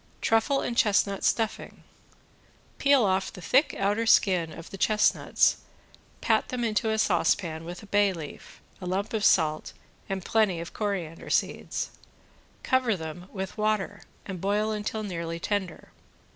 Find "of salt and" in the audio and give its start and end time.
9.13-10.25